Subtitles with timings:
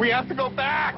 [0.00, 0.94] We have to go back!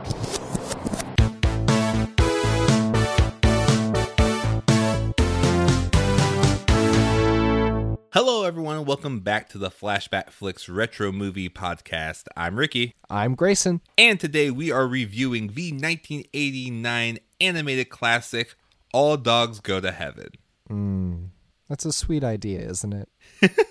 [8.14, 12.28] Hello, everyone, and welcome back to the Flashback Flicks Retro Movie Podcast.
[12.36, 13.80] I'm Ricky, I'm Grayson.
[13.98, 18.54] and today we are reviewing the 1989 animated classic
[18.92, 21.30] All Dogs Go to Heaven.
[21.68, 23.08] That's a sweet idea, isn't it?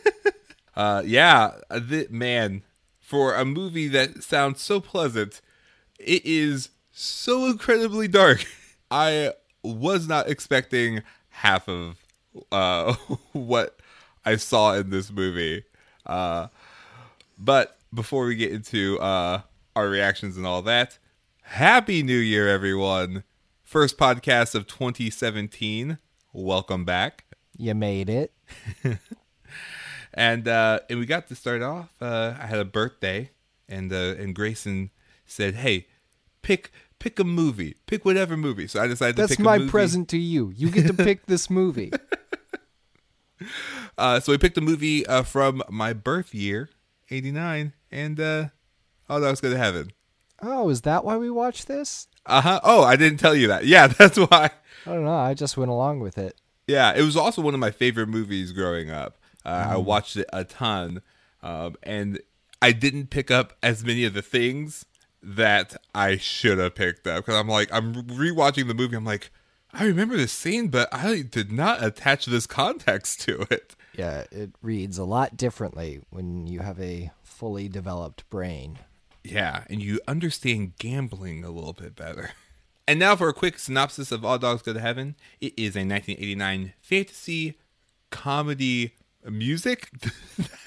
[0.74, 2.64] Uh, yeah, uh, th- man,
[3.12, 5.42] for a movie that sounds so pleasant,
[6.00, 8.46] it is so incredibly dark.
[8.92, 9.34] I
[9.64, 11.98] was not expecting half of
[12.54, 12.94] uh,
[13.34, 13.78] what
[14.24, 15.66] I saw in this movie.
[16.06, 16.48] Uh,
[17.38, 19.42] but before we get into uh,
[19.76, 20.98] our reactions and all that,
[21.42, 23.26] Happy New Year, everyone!
[23.62, 25.98] First podcast of 2017.
[26.32, 27.26] Welcome back.
[27.58, 28.32] You made it.
[30.14, 31.90] and uh, and we got to start off.
[32.02, 33.32] Uh, I had a birthday,
[33.68, 34.92] and uh, and Grayson
[35.26, 35.88] said, "Hey,
[36.42, 40.18] pick pick a movie, pick whatever movie." So I decided to That's my present to
[40.18, 40.54] you.
[40.56, 41.92] You get to pick this movie.
[43.98, 46.70] Uh, so we picked a movie uh, from my birth year,
[47.10, 48.46] '89, and uh,
[49.10, 49.92] oh, that was good to heaven.
[50.42, 52.08] Oh, is that why we watched this?
[52.26, 52.60] Uh huh.
[52.64, 53.66] Oh, I didn't tell you that.
[53.66, 54.52] Yeah, that's why.
[54.86, 55.14] I don't know.
[55.14, 56.36] I just went along with it.
[56.68, 59.18] Yeah, it was also one of my favorite movies growing up.
[59.46, 61.02] Uh, I watched it a ton,
[61.42, 62.20] um, and
[62.62, 64.86] I didn't pick up as many of the things
[65.24, 68.96] that I should have picked up because I'm like, I'm rewatching the movie.
[68.96, 69.32] I'm like,
[69.74, 73.76] I remember this scene, but I did not attach this context to it.
[73.98, 78.80] Yeah, it reads a lot differently when you have a fully developed brain.
[79.24, 82.32] Yeah, and you understand gambling a little bit better.
[82.88, 85.16] And now for a quick synopsis of All Dogs Go to Heaven.
[85.40, 87.58] It is a 1989 fantasy
[88.10, 88.96] comedy
[89.30, 89.90] music.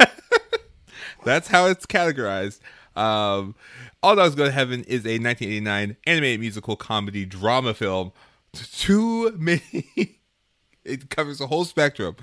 [1.24, 2.60] That's how it's categorized.
[2.96, 3.54] Um,
[4.02, 8.12] All Dogs Go to Heaven is a 1989 animated musical comedy drama film.
[8.52, 10.18] Too many.
[10.84, 12.16] it covers the whole spectrum.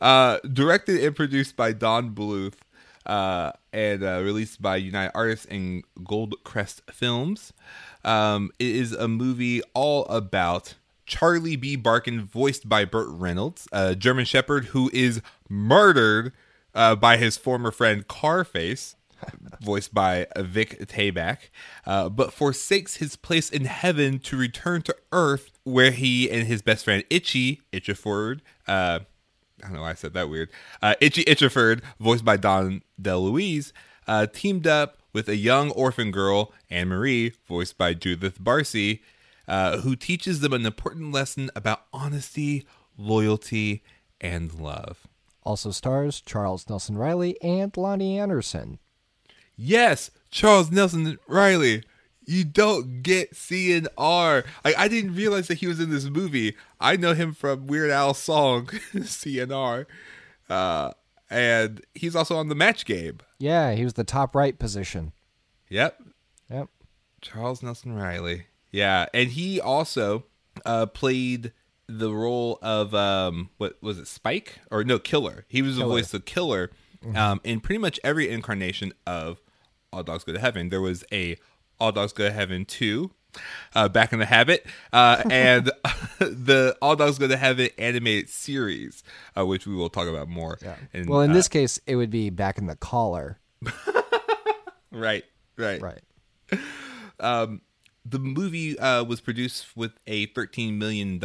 [0.00, 2.54] Uh, directed and produced by Don Bluth
[3.06, 7.52] uh, and uh, released by United Artists and Goldcrest Films.
[8.04, 10.74] Um, it is a movie all about
[11.06, 11.76] Charlie B.
[11.76, 16.32] Barkin, voiced by Burt Reynolds, a German Shepherd who is murdered
[16.74, 18.96] uh, by his former friend Carface,
[19.62, 21.38] voiced by Vic Tayback,
[21.86, 26.60] uh, but forsakes his place in heaven to return to Earth, where he and his
[26.60, 29.00] best friend Itchy Itchaford, uh,
[29.62, 30.50] I don't know why I said that weird.
[30.82, 33.72] Uh, Itchy Itchaford, voiced by Dom DeLuise,
[34.06, 39.00] uh, teamed up with a young orphan girl, Anne Marie, voiced by Judith Barsi,
[39.48, 43.82] uh, who teaches them an important lesson about honesty, loyalty,
[44.20, 45.06] and love.
[45.42, 48.78] Also stars Charles Nelson Reilly and Loni Anderson.
[49.56, 51.82] Yes, Charles Nelson Reilly.
[52.28, 54.44] You don't get CNR.
[54.64, 56.56] Like I didn't realize that he was in this movie.
[56.80, 59.86] I know him from Weird Al's song CNR,
[60.50, 60.90] uh,
[61.30, 63.18] and he's also on the Match Game.
[63.38, 65.12] Yeah, he was the top right position.
[65.68, 66.02] Yep,
[66.50, 66.68] Yep.
[67.20, 68.46] Charles Nelson Reilly.
[68.76, 70.24] Yeah, and he also
[70.66, 71.52] uh, played
[71.88, 75.46] the role of um, what was it, Spike or no, Killer.
[75.48, 76.70] He was the voice of Killer
[77.14, 79.40] um, in pretty much every incarnation of
[79.92, 80.68] All Dogs Go to Heaven.
[80.68, 81.36] There was a
[81.80, 83.12] All Dogs Go to Heaven two.
[83.74, 84.64] Uh, back in the habit,
[84.94, 85.66] uh, and
[86.18, 89.02] the All Dogs Go to Heaven animated series,
[89.36, 90.56] uh, which we will talk about more.
[90.62, 90.76] Yeah.
[90.94, 93.38] in, well, in uh, this case, it would be back in the collar.
[94.90, 95.24] right,
[95.58, 96.00] right, Right.
[98.08, 101.18] The movie uh, was produced with a $13 million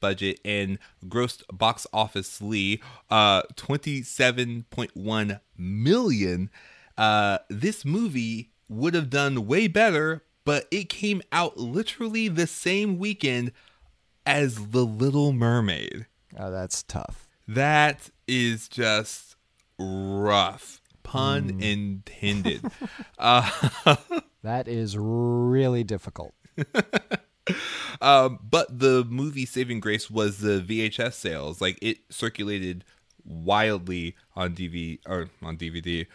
[0.00, 6.50] budget and grossed box office lee uh, 27.1 million.
[6.96, 12.98] Uh, this movie would have done way better but it came out literally the same
[12.98, 13.52] weekend
[14.24, 16.06] as the little mermaid.
[16.38, 17.28] Oh, that's tough.
[17.46, 19.36] that is just
[19.78, 22.62] rough pun intended
[23.18, 23.50] uh,
[24.42, 26.34] That is really difficult.
[28.02, 31.62] Um, but the movie Saving Grace was the VHS sales.
[31.62, 32.84] Like it circulated
[33.24, 36.06] wildly on DVD or on DVD.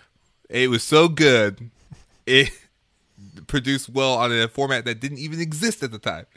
[0.48, 1.72] It was so good.
[2.28, 2.52] It
[3.48, 6.28] produced well on a format that didn't even exist at the time.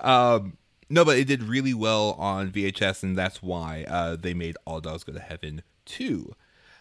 [0.00, 0.56] Um,
[0.88, 4.80] no, but it did really well on VHS, and that's why uh, they made All
[4.80, 6.34] Dogs Go to Heaven 2,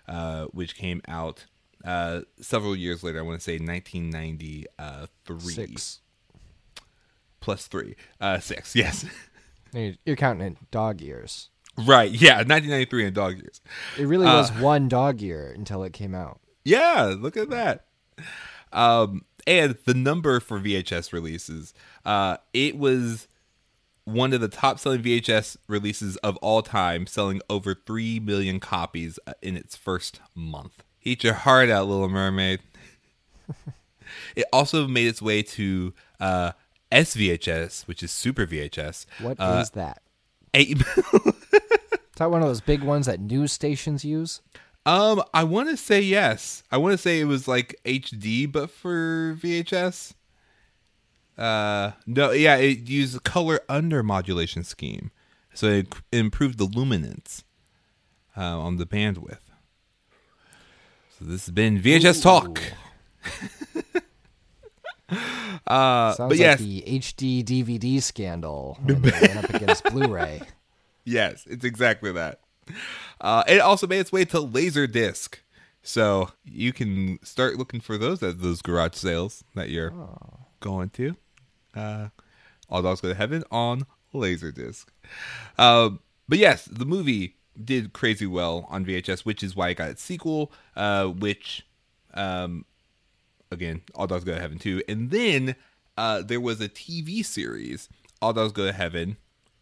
[0.07, 1.45] uh, which came out
[1.85, 3.19] uh, several years later.
[3.19, 5.99] I want to say 1993 Six.
[7.39, 8.75] plus three, uh, six.
[8.75, 9.05] Yes,
[10.05, 11.49] You're counting in dog years.
[11.77, 12.09] right.
[12.11, 13.61] Yeah, 1993 in dog years.
[13.97, 16.39] It really was one dog year until it came out.
[16.63, 17.85] Yeah, look at that.
[18.73, 21.73] Um, and the number for VHS releases.
[22.05, 23.27] Uh, it was
[24.07, 29.19] one of the top selling VHS releases of all time, selling over 3 million copies
[29.27, 30.81] uh, in its first month.
[31.03, 32.61] Eat your heart out, Little Mermaid.
[34.35, 36.53] it also made its way to uh,
[36.89, 39.07] SVHS, which is Super VHS.
[39.19, 40.01] What is uh, that?
[40.53, 40.77] Eight,
[42.17, 44.39] Is that one of those big ones that news stations use?
[44.85, 46.63] um, I want to say yes.
[46.71, 50.13] I want to say it was like HD, but for VHS.
[51.37, 55.11] Uh, no, yeah, it used a color under modulation scheme,
[55.53, 57.43] so it improved the luminance
[58.35, 59.39] uh, on the bandwidth.
[61.17, 62.61] So this has been VHS talk.
[65.67, 70.41] uh, Sounds but like yes, the HD DVD scandal when went up against Blu-ray.
[71.05, 72.39] Yes, it's exactly that.
[73.21, 75.35] Uh, it also made its way to Laserdisc.
[75.81, 79.93] So you can start looking for those at those garage sales that you're
[80.59, 81.15] going to.
[81.77, 82.09] Uh,
[82.69, 84.85] All Dogs Go to Heaven on Laserdisc.
[85.57, 89.89] Um, but yes, the movie did crazy well on VHS, which is why it got
[89.89, 91.65] its sequel, uh, which,
[92.13, 92.65] um,
[93.51, 94.81] again, All Dogs Go to Heaven too.
[94.87, 95.55] And then
[95.97, 97.89] uh, there was a TV series,
[98.21, 99.17] All Dogs Go to Heaven,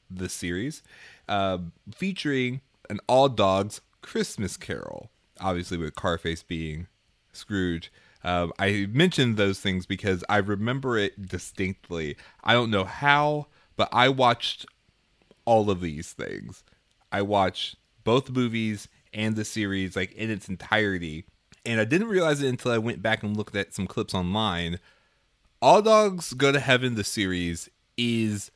[0.09, 0.81] the series,
[1.27, 1.59] uh,
[1.94, 5.09] featuring an All Dogs Christmas Carol,
[5.39, 6.88] obviously with Carface being
[7.31, 7.91] Scrooge.
[8.25, 12.18] Um, I mentioned those things because I remember it distinctly.
[12.44, 13.45] I don't know how,
[13.75, 14.66] but I watched
[15.45, 16.63] all of these things.
[17.12, 21.25] I watched both movies and the series like in its entirety,
[21.68, 24.80] and I didn't realize it until I went back and looked at some clips online.
[25.62, 28.50] All Dogs Go to Heaven, the series, is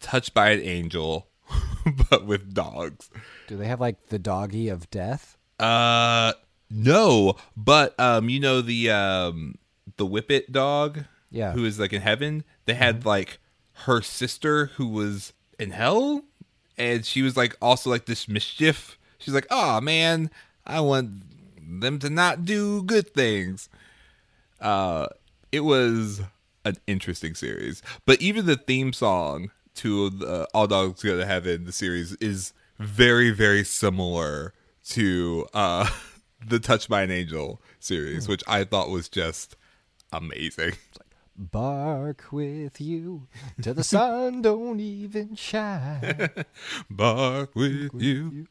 [0.00, 1.28] touched by an angel,
[2.10, 3.08] but with dogs.
[3.46, 5.38] Do they have like the doggy of death?
[5.58, 6.34] Uh,
[6.70, 9.54] no, but um, you know the um
[9.96, 11.52] the Whippet dog, Yeah.
[11.52, 12.44] who is like in heaven.
[12.66, 13.38] They had like
[13.84, 16.22] her sister who was in hell,
[16.76, 18.98] and she was like also like this mischief.
[19.18, 20.30] She's like, oh man,
[20.66, 21.10] I want
[21.80, 23.68] them to not do good things.
[24.60, 25.06] Uh,
[25.52, 26.20] it was
[26.64, 31.64] an interesting series, but even the theme song to the All Dogs Go to Heaven,
[31.64, 34.52] the series, is very, very similar
[34.90, 35.88] to uh,
[36.46, 39.56] the Touched by an Angel series, which I thought was just
[40.12, 40.72] amazing.
[41.36, 43.28] Bark with you
[43.62, 46.30] till the sun don't even shine.
[46.90, 48.48] Bark with you.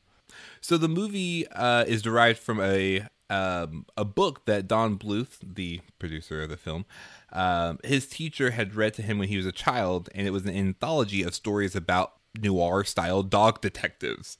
[0.61, 5.81] So the movie uh, is derived from a um, a book that Don Bluth, the
[5.99, 6.85] producer of the film,
[7.33, 10.45] um, his teacher had read to him when he was a child, and it was
[10.45, 14.37] an anthology of stories about noir style dog detectives.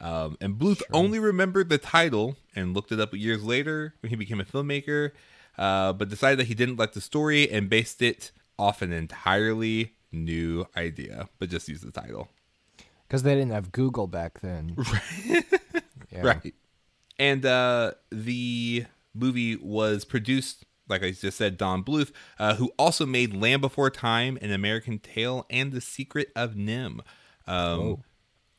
[0.00, 4.16] Um, and Bluth only remembered the title and looked it up years later when he
[4.16, 5.10] became a filmmaker,
[5.56, 9.94] uh, but decided that he didn't like the story and based it off an entirely
[10.12, 12.28] new idea, but just used the title.
[13.06, 14.76] Because they didn't have Google back then.
[16.10, 16.22] Yeah.
[16.22, 16.54] Right.
[17.18, 23.04] And uh, the movie was produced, like I just said, Don Bluth, uh, who also
[23.04, 27.00] made Land Before Time, An American Tail, and The Secret of NIMH.
[27.46, 28.04] Um,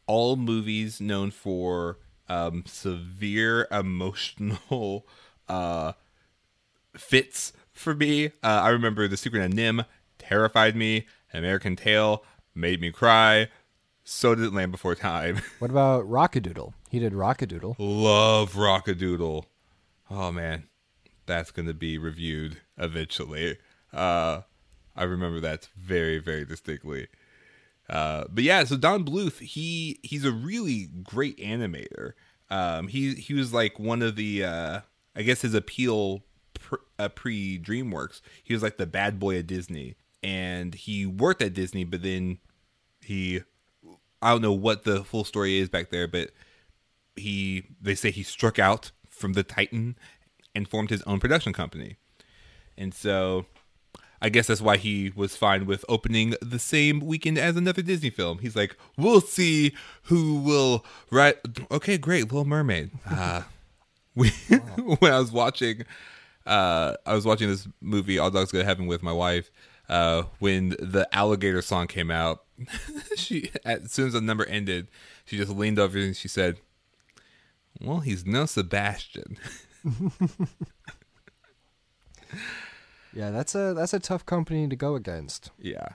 [0.10, 5.06] all movies known for um, severe emotional
[5.48, 5.94] uh,
[6.98, 8.26] fits for me.
[8.42, 9.86] Uh, I remember The Secret of NIMH
[10.18, 11.06] terrified me.
[11.32, 12.24] American Tail
[12.56, 13.50] made me cry.
[14.04, 15.42] So did Land Before Time.
[15.60, 16.74] What about Rock-a-Doodle?
[16.90, 17.76] He did Rock-a-Doodle.
[17.78, 19.46] Love Rock-a-Doodle.
[20.10, 20.64] Oh man,
[21.28, 23.60] that's gonna be reviewed eventually.
[23.94, 24.42] Uh,
[24.96, 27.10] I remember that very, very distinctly.
[27.90, 32.14] Uh, but yeah, so Don Bluth, he he's a really great animator.
[32.50, 34.82] Um, he he was like one of the, uh,
[35.16, 36.24] I guess his appeal
[37.00, 38.22] uh, pre DreamWorks.
[38.44, 42.40] He was like the bad boy at Disney, and he worked at Disney, but then
[43.02, 43.42] he,
[44.22, 46.32] I don't know what the full story is back there, but
[47.16, 49.98] he they say he struck out from the Titan
[50.56, 51.98] and formed his own production company.
[52.78, 53.46] And so
[54.22, 58.10] I guess that's why he was fine with opening the same weekend as another Disney
[58.10, 58.40] film.
[58.40, 59.74] He's like, "We'll see
[60.04, 61.38] who will write."
[61.72, 62.92] Okay, great, Little Mermaid.
[63.10, 63.44] Uh,
[64.16, 64.30] we,
[65.00, 65.84] when I was watching,
[66.46, 69.50] uh, I was watching this movie, All Dogs Go to Heaven, with my wife.
[69.88, 72.44] Uh, when the alligator song came out,
[73.16, 74.88] she as soon as the number ended,
[75.26, 76.58] she just leaned over and she said,
[77.82, 79.38] "Well, he's no Sebastian."
[83.14, 85.52] Yeah, that's a that's a tough company to go against.
[85.60, 85.90] yeah.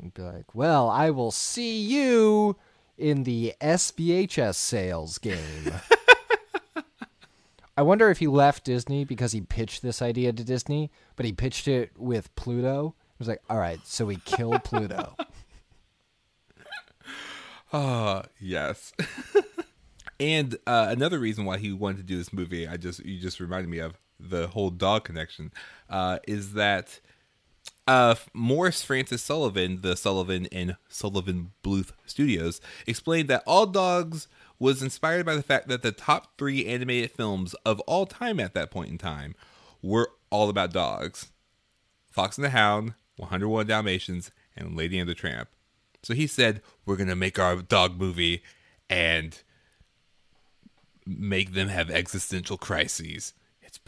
[0.00, 2.56] And be like, well, I will see you
[2.96, 5.72] in the SVHS sales game.
[7.76, 11.32] I wonder if he left Disney because he pitched this idea to Disney, but he
[11.32, 12.94] pitched it with Pluto.
[13.14, 15.16] It was like, all right, so we kill Pluto.
[17.72, 18.92] Ah, yes.
[20.20, 23.40] and uh, another reason why he wanted to do this movie, I just you just
[23.40, 25.52] reminded me of the whole dog connection,
[25.88, 27.00] uh, is that
[27.86, 34.82] uh, Morris Francis Sullivan, the Sullivan and Sullivan Bluth Studios, explained that All Dogs was
[34.82, 38.70] inspired by the fact that the top three animated films of all time at that
[38.70, 39.34] point in time
[39.82, 41.28] were all about dogs
[42.10, 45.48] Fox and the Hound, 101 Dalmatians, and Lady and the Tramp.
[46.02, 48.42] So he said, We're going to make our dog movie
[48.90, 49.38] and
[51.06, 53.34] make them have existential crises.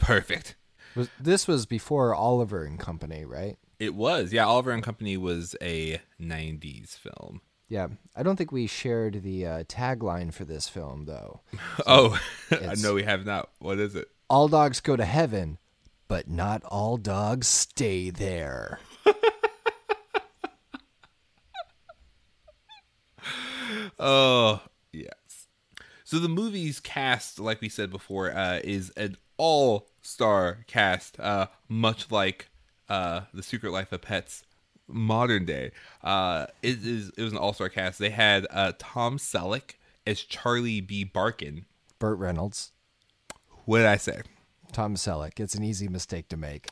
[0.01, 0.55] Perfect.
[0.95, 3.57] Was, this was before Oliver and Company, right?
[3.79, 4.33] It was.
[4.33, 7.41] Yeah, Oliver and Company was a 90s film.
[7.69, 11.39] Yeah, I don't think we shared the uh, tagline for this film, though.
[11.87, 12.19] oh,
[12.51, 13.49] I know we have not.
[13.59, 14.09] What is it?
[14.29, 15.57] All dogs go to heaven,
[16.07, 18.79] but not all dogs stay there.
[23.99, 25.13] oh, yes.
[26.03, 29.15] So the movie's cast, like we said before, uh, is an
[30.01, 32.49] all-star cast, uh, much like
[32.89, 34.43] uh, the Secret Life of Pets
[34.87, 35.71] modern day.
[36.03, 37.99] Uh, it is it was an all-star cast.
[37.99, 41.03] They had uh, Tom Selleck as Charlie B.
[41.03, 41.65] Barkin.
[41.99, 42.71] Burt Reynolds.
[43.65, 44.21] What did I say?
[44.71, 45.39] Tom Selleck.
[45.39, 46.69] It's an easy mistake to make.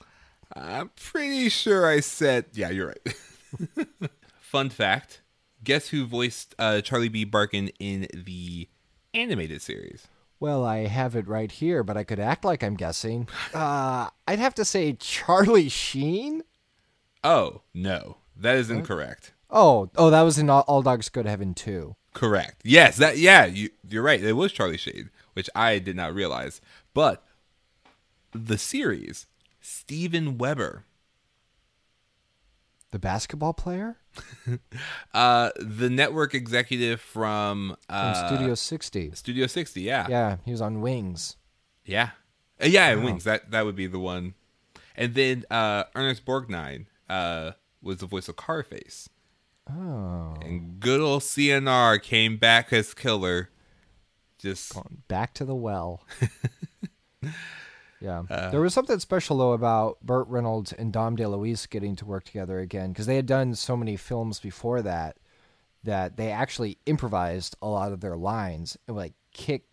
[0.56, 3.90] I'm pretty sure I said, yeah, you're right.
[4.40, 5.22] Fun fact
[5.64, 7.26] guess who voiced uh, Charlie B.
[7.26, 8.68] Barkin in the
[9.14, 10.08] animated series?
[10.40, 13.28] Well, I have it right here, but I could act like I'm guessing.
[13.54, 16.44] Uh, I'd have to say Charlie Sheen.
[17.24, 19.34] Oh no, that is incorrect.
[19.50, 21.96] Oh, oh, that was in All, All Dogs Go to Heaven too.
[22.14, 22.62] Correct.
[22.64, 23.18] Yes, that.
[23.18, 24.24] Yeah, you, you're right.
[24.24, 26.62] It was Charlie Sheen, which I did not realize.
[26.94, 27.24] But
[28.32, 29.26] the series,
[29.60, 30.86] Steven Weber,
[32.92, 33.98] The basketball player
[35.14, 39.12] uh, the network executive from, from uh, Studio 60.
[39.14, 39.82] Studio 60.
[39.82, 41.36] Yeah, Yeah, he was on Wings.
[41.86, 42.10] yeah,
[42.62, 42.96] Uh, yeah.
[42.96, 43.06] Wow.
[43.06, 43.24] Wings.
[43.26, 44.34] That that would be the one.
[44.96, 49.08] And then uh, Ernest Borgnine uh, was the voice of Carface.
[49.70, 53.50] Oh, And good old CNR came back as killer.
[54.40, 54.74] Just
[55.08, 56.04] back to the well.
[58.02, 62.06] yeah, Uh, there was something special though about Burt Reynolds and Dom DeLuise getting to
[62.06, 65.18] work together again because they had done so many films before that
[65.84, 69.64] that they actually improvised a lot of their lines and like kick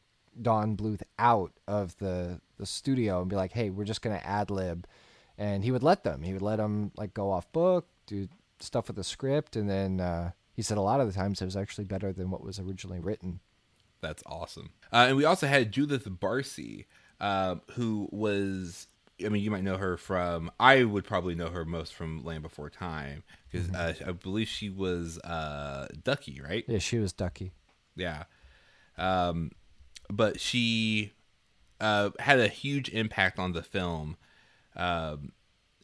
[0.41, 4.51] Don Bluth out of the the studio and be like, "Hey, we're just gonna ad
[4.51, 4.87] lib,"
[5.39, 6.23] and he would let them.
[6.23, 8.29] He would let them like go off book, do
[8.61, 11.45] stuff with the script, and then uh, he said a lot of the times it
[11.45, 13.41] was actually better than what was originally written.
[14.01, 14.71] That's awesome.
[14.93, 16.85] Uh, and we also had Judith Barsi,
[17.21, 18.87] uh, who was,
[19.25, 22.43] I mean, you might know her from, I would probably know her most from Land
[22.43, 26.65] Before Time, because uh, I believe she was uh, Ducky, right?
[26.67, 27.53] Yeah, she was Ducky.
[27.95, 28.25] Yeah.
[28.99, 29.53] Um,
[30.09, 31.13] but she
[31.81, 34.17] uh, had a huge impact on the film
[34.77, 35.33] um,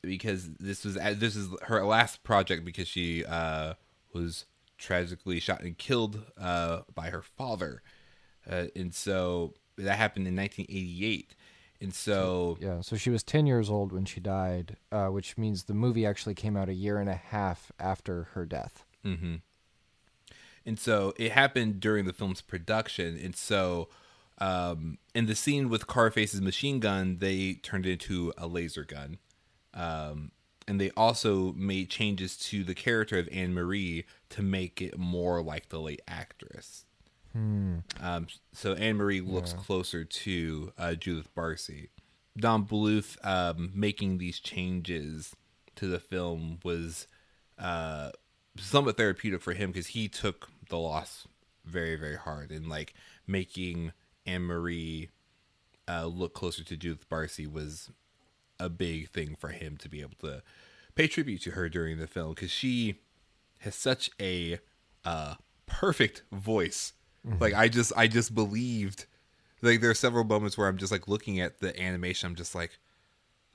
[0.03, 3.75] because this was this is her last project because she uh,
[4.13, 4.47] was
[4.79, 7.83] tragically shot and killed uh, by her father,
[8.51, 11.35] uh, and so that happened in 1988.
[11.81, 15.65] And so Yeah, so she was 10 years old when she died, uh, which means
[15.65, 18.85] the movie actually came out a year and a half after her death.
[19.05, 19.37] Mm-hmm.
[20.65, 23.19] And so it happened during the film's production.
[23.23, 23.89] And so
[24.39, 29.19] um, in the scene with Carface's machine gun, they turned it into a laser gun.
[29.75, 30.31] Um,
[30.69, 35.43] and they also made changes to the character of Anne Marie to make it more
[35.43, 36.85] like the late actress.
[38.01, 41.89] Um, so Anne Marie looks closer to uh, Judith Barsi.
[42.37, 45.35] Don Bluth um, making these changes
[45.77, 47.07] to the film was
[47.59, 48.11] uh,
[48.59, 51.27] somewhat therapeutic for him because he took the loss
[51.65, 52.95] very, very hard and like
[53.27, 53.93] making
[54.27, 55.11] Anne Marie
[55.89, 57.91] uh, look closer to Judith Barsi was
[58.59, 60.43] a big thing for him to be able to
[60.95, 62.97] pay tribute to her during the film because she
[63.61, 64.59] has such a
[65.05, 65.35] uh,
[65.67, 66.93] perfect voice.
[67.25, 69.07] Like I just, I just believed.
[69.61, 72.27] Like there are several moments where I'm just like looking at the animation.
[72.27, 72.79] I'm just like,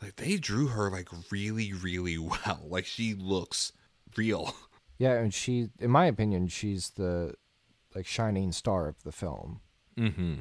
[0.01, 2.61] like they drew her like really, really well.
[2.67, 3.73] Like she looks
[4.15, 4.53] real.
[4.99, 7.35] Yeah, and she, in my opinion, she's the
[7.93, 9.61] like shining star of the film.
[9.97, 10.39] Mm-hmm.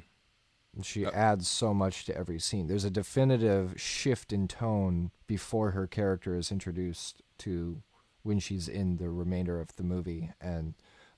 [0.77, 2.67] And She adds so much to every scene.
[2.67, 7.83] There's a definitive shift in tone before her character is introduced to
[8.23, 10.75] when she's in the remainder of the movie, and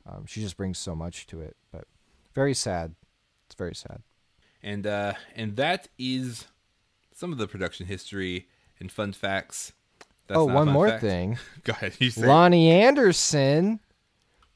[0.06, 1.56] um, she just brings so much to it.
[1.72, 1.86] But
[2.34, 2.94] very sad.
[3.46, 4.02] It's very sad.
[4.62, 6.46] And uh, and that is
[7.12, 8.48] some of the production history
[8.80, 9.72] and fun facts.
[10.26, 11.00] That's oh, one more facts.
[11.02, 11.38] thing.
[11.64, 11.94] Go ahead.
[11.98, 12.22] You say.
[12.22, 13.80] Loni Anderson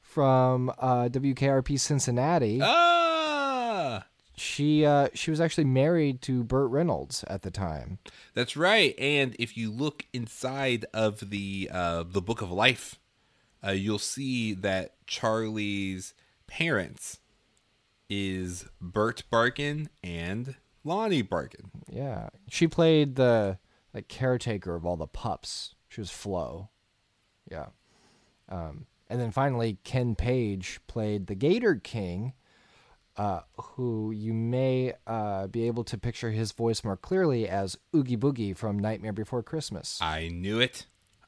[0.00, 2.60] from uh, WKRP Cincinnati.
[2.62, 4.04] Ah,
[4.36, 7.98] She uh, she was actually married to Burt Reynolds at the time.
[8.34, 8.94] that's right.
[8.98, 12.98] And if you look inside of the uh, the Book of Life,
[13.66, 16.12] uh, you'll see that Charlie's
[16.46, 17.20] parents
[18.08, 21.70] is Bert Barkin and Lonnie Barkin.
[21.90, 23.58] Yeah, she played the
[23.94, 25.74] like caretaker of all the pups.
[25.88, 26.70] She was Flo.
[27.50, 27.66] Yeah,
[28.48, 32.32] um, and then finally Ken Page played the Gator King,
[33.16, 38.16] uh, who you may uh, be able to picture his voice more clearly as Oogie
[38.16, 39.98] Boogie from Nightmare Before Christmas.
[40.00, 40.86] I knew it.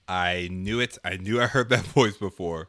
[0.08, 0.98] I knew it.
[1.04, 2.68] I knew I heard that voice before.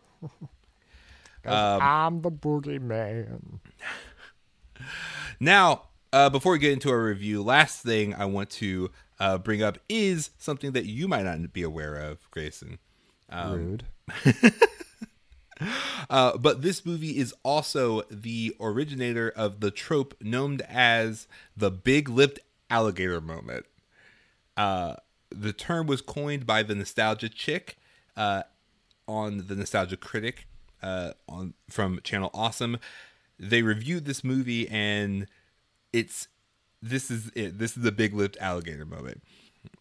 [1.45, 3.59] 'Cause I'm the boogeyman.
[5.39, 5.83] Now,
[6.13, 9.77] uh, before we get into our review, last thing I want to uh, bring up
[9.89, 12.79] is something that you might not be aware of, Grayson.
[13.33, 13.85] Rude.
[16.09, 22.09] Uh, but this movie is also the originator of the trope known as the big
[22.09, 23.65] lipped alligator moment.
[24.57, 24.95] Uh,
[25.29, 27.77] the term was coined by the Nostalgia Chick
[28.17, 28.43] uh,
[29.07, 30.45] on the Nostalgia Critic
[30.85, 32.77] uh, on from Channel Awesome.
[33.39, 35.27] They reviewed this movie and
[35.91, 36.27] it's
[36.81, 37.57] this is it.
[37.57, 39.23] This is the big lipped alligator moment.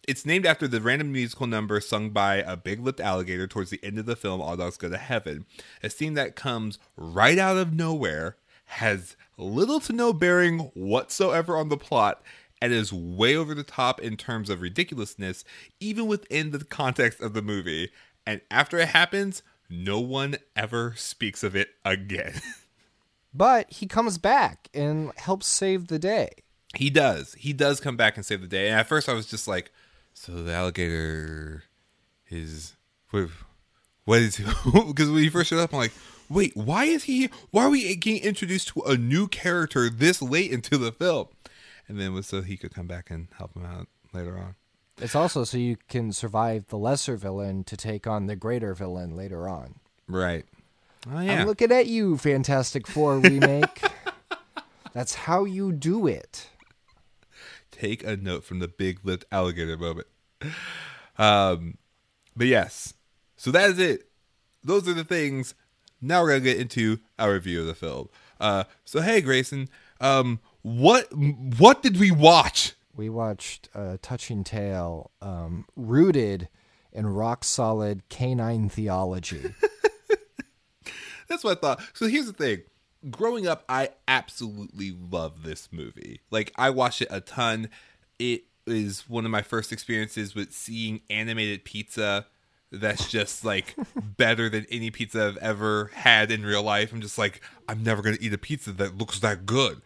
[0.07, 3.79] It's named after the random musical number sung by a big lipped alligator towards the
[3.83, 5.45] end of the film All Dogs Go to Heaven.
[5.83, 11.69] A scene that comes right out of nowhere, has little to no bearing whatsoever on
[11.69, 12.23] the plot,
[12.59, 15.43] and is way over the top in terms of ridiculousness,
[15.79, 17.91] even within the context of the movie.
[18.25, 22.41] And after it happens, no one ever speaks of it again.
[23.35, 26.29] But he comes back and helps save the day.
[26.73, 27.33] He does.
[27.33, 28.69] He does come back and save the day.
[28.69, 29.71] And at first, I was just like,
[30.13, 31.65] "So the alligator
[32.29, 32.75] is
[33.09, 33.27] what?
[34.05, 34.37] What is?
[34.37, 35.93] Because when he first showed up, I'm like,
[36.29, 37.29] "Wait, why is he?
[37.51, 41.27] Why are we getting introduced to a new character this late into the film?"
[41.89, 44.55] And then was so he could come back and help him out later on.
[44.97, 49.15] It's also so you can survive the lesser villain to take on the greater villain
[49.15, 49.75] later on.
[50.07, 50.45] Right.
[51.11, 51.41] Oh yeah.
[51.41, 53.81] I'm looking at you, Fantastic Four remake.
[54.93, 56.47] That's how you do it.
[57.71, 60.07] take a note from the big lipped alligator moment.
[61.17, 61.77] Um,
[62.35, 62.93] but yes,
[63.35, 64.07] so that is it.
[64.63, 65.53] Those are the things.
[66.01, 68.07] Now we're gonna get into our review of the film.
[68.39, 69.67] Uh, so hey, Grayson,
[69.99, 72.74] um, what what did we watch?
[72.95, 76.47] We watched a touching tale um, rooted
[76.91, 79.53] in rock solid canine theology.
[81.27, 81.81] That's what I thought.
[81.93, 82.61] So here's the thing.
[83.09, 86.21] Growing up, I absolutely love this movie.
[86.31, 87.69] Like I watch it a ton.
[88.17, 92.25] It is one of my first experiences with seeing animated pizza
[92.71, 93.75] that's just like
[94.17, 96.91] better than any pizza I've ever had in real life.
[96.91, 99.81] I'm just like, I'm never gonna eat a pizza that looks that good.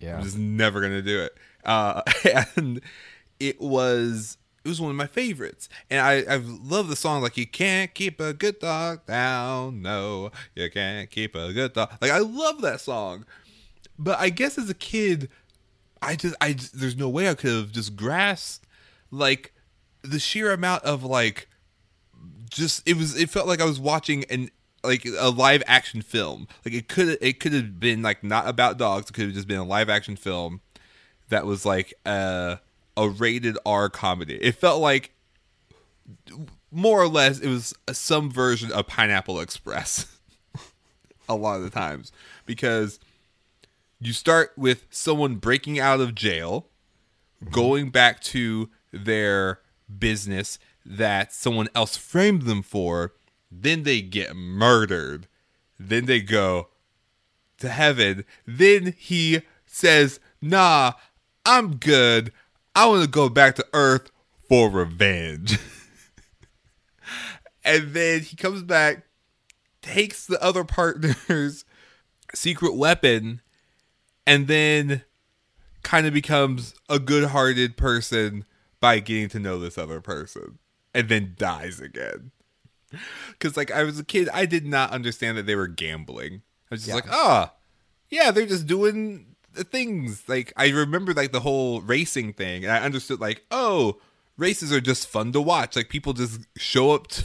[0.00, 0.16] Yeah.
[0.16, 1.36] I'm just never gonna do it.
[1.68, 2.00] Uh,
[2.56, 2.80] and
[3.38, 7.36] it was it was one of my favorites, and I I love the song like
[7.36, 11.92] you can't keep a good dog down, no, you can't keep a good dog.
[12.00, 13.26] Like I love that song,
[13.98, 15.28] but I guess as a kid,
[16.00, 18.66] I just I just, there's no way I could have just grasped
[19.10, 19.52] like
[20.02, 21.48] the sheer amount of like
[22.48, 24.50] just it was it felt like I was watching an
[24.82, 26.48] like a live action film.
[26.64, 29.10] Like it could it could have been like not about dogs.
[29.10, 30.62] It could have just been a live action film
[31.28, 32.60] that was like a
[32.96, 34.36] a rated R comedy.
[34.36, 35.12] It felt like
[36.70, 40.18] more or less it was some version of Pineapple Express.
[41.28, 42.10] a lot of the times
[42.46, 42.98] because
[44.00, 46.66] you start with someone breaking out of jail,
[47.42, 47.52] mm-hmm.
[47.52, 49.60] going back to their
[49.98, 53.12] business that someone else framed them for,
[53.50, 55.26] then they get murdered.
[55.78, 56.68] Then they go
[57.58, 58.24] to heaven.
[58.46, 60.92] Then he says, Nah,
[61.48, 62.30] I'm good.
[62.74, 64.10] I want to go back to Earth
[64.48, 65.58] for revenge.
[67.64, 69.04] and then he comes back,
[69.80, 71.64] takes the other partner's
[72.34, 73.40] secret weapon,
[74.26, 75.02] and then
[75.82, 78.44] kind of becomes a good hearted person
[78.78, 80.58] by getting to know this other person
[80.94, 82.30] and then dies again.
[83.32, 86.42] Because, like, I was a kid, I did not understand that they were gambling.
[86.70, 86.94] I was just Yeah.
[86.94, 87.50] like, oh,
[88.08, 89.27] yeah, they're just doing
[89.64, 90.24] things.
[90.28, 92.64] Like, I remember, like, the whole racing thing.
[92.64, 93.98] And I understood, like, oh,
[94.36, 95.76] races are just fun to watch.
[95.76, 97.24] Like, people just show up to,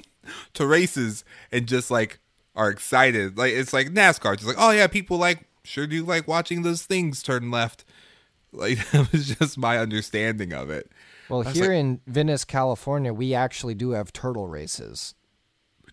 [0.54, 2.20] to races and just, like,
[2.54, 3.38] are excited.
[3.38, 4.36] Like, it's like NASCAR.
[4.36, 7.84] Just like, oh, yeah, people, like, sure do like watching those things turn left.
[8.52, 10.90] Like that was just my understanding of it.
[11.28, 15.14] Well, here like- in Venice, California, we actually do have turtle races.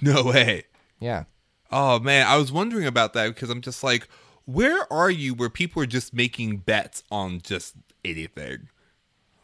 [0.01, 0.63] No way.
[0.99, 1.25] Yeah.
[1.71, 4.07] Oh man, I was wondering about that because I'm just like,
[4.47, 8.69] where are you where people are just making bets on just anything?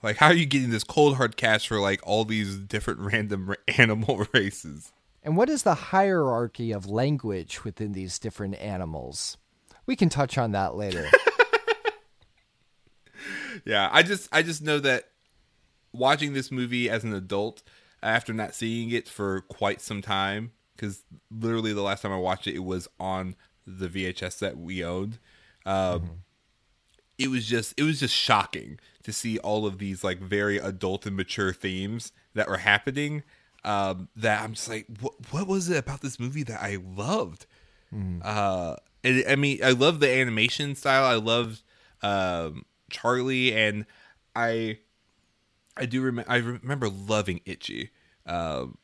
[0.02, 3.50] Like, how are you getting this cold hard cash for like all these different random
[3.52, 4.92] ra- animal races?
[5.22, 9.38] And what is the hierarchy of language within these different animals?
[9.86, 11.08] We can touch on that later.
[13.66, 15.10] Yeah, I just I just know that
[15.94, 17.64] watching this movie as an adult
[18.02, 22.48] after not seeing it for quite some time because literally the last time I watched
[22.48, 23.36] it, it was on
[23.66, 25.20] the VHS that we owned.
[25.66, 26.22] Um,
[27.18, 31.06] It was just it was just shocking to see all of these like very adult
[31.06, 33.24] and mature themes that were happening.
[33.64, 37.46] Um, that I'm just like, what what was it about this movie that I loved?
[38.24, 41.06] Uh, and, I mean, I love the animation style.
[41.06, 41.62] I loved
[42.02, 43.86] um, Charlie, and
[44.36, 44.80] I
[45.78, 47.92] I do remember I remember loving Itchy,
[48.26, 48.78] um,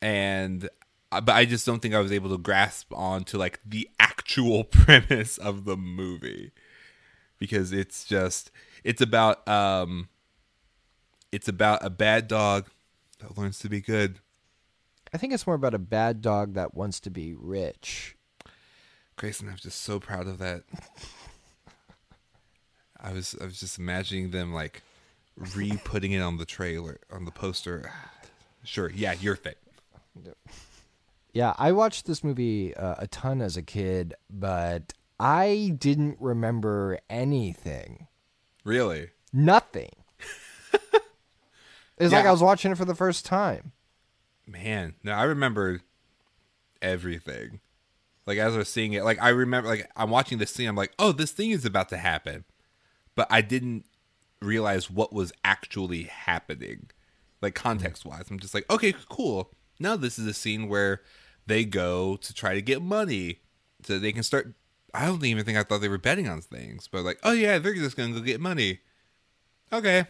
[0.00, 0.68] and uh,
[1.10, 4.64] but I just don't think I was able to grasp on to like the actual
[4.64, 6.52] premise of the movie
[7.38, 8.50] because it's just
[8.84, 10.08] it's about um
[11.32, 12.68] it's about a bad dog
[13.18, 14.20] that learns to be good.
[15.12, 18.16] I think it's more about a bad dog that wants to be rich.
[19.16, 20.64] Grayson, I'm just so proud of that.
[23.00, 24.82] I was I was just imagining them like
[25.36, 27.92] re-putting it on the trailer on the poster.
[28.64, 29.54] Sure, yeah, your thing.
[31.36, 36.98] Yeah, I watched this movie uh, a ton as a kid, but I didn't remember
[37.10, 38.06] anything.
[38.64, 39.10] Really?
[39.34, 39.90] Nothing.
[41.98, 43.72] it's like I was watching it for the first time.
[44.46, 45.82] Man, no, I remember
[46.80, 47.60] everything.
[48.24, 50.70] Like as I was seeing it, like I remember, like I'm watching this scene.
[50.70, 52.46] I'm like, oh, this thing is about to happen,
[53.14, 53.84] but I didn't
[54.40, 56.88] realize what was actually happening,
[57.42, 58.24] like context wise.
[58.30, 59.50] I'm just like, okay, cool.
[59.78, 61.02] Now this is a scene where
[61.46, 63.40] they go to try to get money,
[63.82, 64.54] so they can start.
[64.94, 67.58] I don't even think I thought they were betting on things, but like, oh yeah,
[67.58, 68.80] they're just gonna go get money.
[69.72, 70.06] Okay,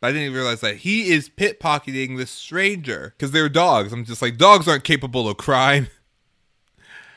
[0.00, 3.92] but I didn't even realize that he is pit pocketing this stranger because they're dogs.
[3.92, 5.88] I'm just like, dogs aren't capable of crime.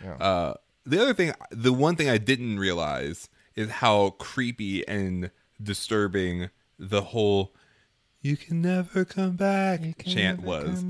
[0.04, 0.13] Yeah.
[0.13, 0.54] Uh,
[0.86, 5.30] the other thing, the one thing I didn't realize is how creepy and
[5.62, 7.54] disturbing the whole
[8.21, 10.84] "you can never come back" chant was.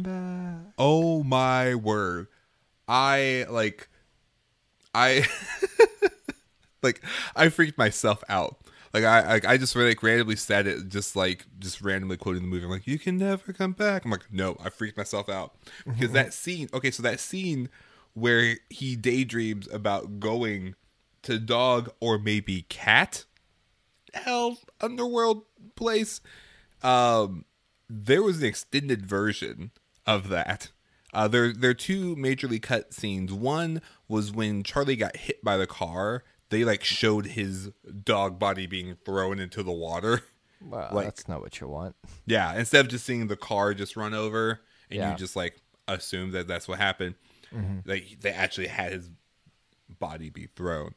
[0.78, 2.28] Oh my word.
[2.92, 3.88] I like
[4.94, 5.26] I
[6.84, 7.02] like
[7.38, 8.58] I freaked myself out.
[8.94, 12.50] Like I I, I just like randomly said it just like just randomly quoting the
[12.50, 12.66] movie.
[12.66, 14.04] I'm like, you can never come back.
[14.04, 15.56] I'm like, no, I freaked myself out.
[15.88, 17.70] Because that scene okay, so that scene
[18.14, 20.76] where he daydreams about going
[21.22, 23.24] to dog or maybe cat
[24.14, 25.44] hell underworld
[25.76, 26.20] place
[26.84, 27.46] um
[27.90, 29.72] there was an extended version
[30.06, 30.70] of that
[31.14, 33.32] uh there there are two majorly cut scenes.
[33.34, 36.24] One was when charlie got hit by the car.
[36.50, 37.72] They like showed his
[38.04, 40.22] dog body being thrown into the water.
[40.64, 41.96] Well, Like- that's not what you want.
[42.28, 44.60] yeah instead of just seeing the car just run over
[44.92, 45.12] and Yeah.
[45.12, 47.16] you just like assume that that's what happened
[47.84, 49.10] like they actually had his
[50.00, 50.94] body be thrown.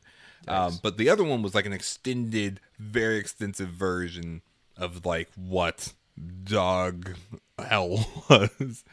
[0.47, 4.43] Um, but the other one was like an extended very extensive version
[4.77, 5.95] of like what
[6.45, 7.15] dog
[7.59, 8.85] hell was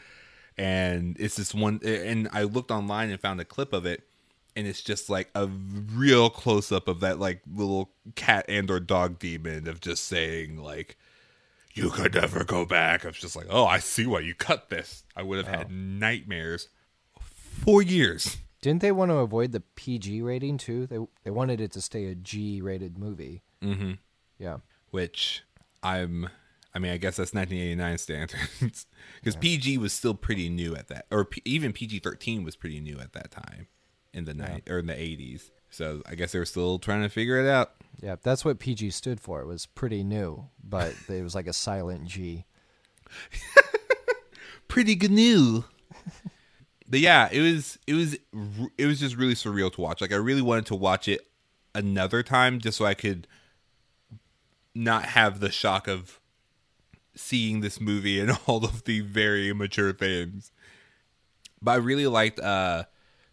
[0.61, 4.03] and it's this one and i looked online and found a clip of it
[4.55, 8.79] and it's just like a real close up of that like little cat and or
[8.79, 10.97] dog demon of just saying like
[11.73, 13.05] you could never go back.
[13.05, 15.03] I was just like, oh, I see why you cut this.
[15.15, 16.67] I would have had nightmares
[17.19, 18.37] for years.
[18.61, 20.85] Didn't they want to avoid the PG rating too?
[20.85, 23.41] They they wanted it to stay a G rated movie.
[23.63, 23.93] Mm-hmm.
[24.37, 24.57] Yeah.
[24.91, 25.43] Which
[25.81, 26.29] I'm,
[26.73, 28.85] I mean, I guess that's 1989 standards
[29.19, 32.79] because PG was still pretty new at that, or P, even PG 13 was pretty
[32.79, 33.67] new at that time
[34.13, 35.51] in the night or in the 80s.
[35.69, 37.73] So I guess they were still trying to figure it out.
[38.01, 39.41] Yeah, that's what PG stood for.
[39.41, 42.45] It was pretty new, but it was like a silent G.
[44.67, 45.63] pretty GNU.
[46.87, 48.17] but yeah, it was it was
[48.77, 49.99] it was just really surreal to watch.
[49.99, 51.27] Like I really wanted to watch it
[51.75, 53.27] another time just so I could
[54.73, 56.20] not have the shock of
[57.15, 60.51] seeing this movie and all of the very immature things.
[61.61, 62.85] But I really liked uh